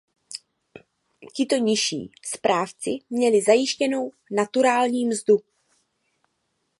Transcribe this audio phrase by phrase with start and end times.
[1.33, 5.37] Tito nižší správci měli zajištěnou naturální mzdu.